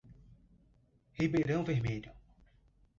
Ribeirão 1.13 1.63
Vermelho 1.63 2.11